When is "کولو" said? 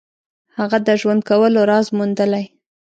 1.29-1.59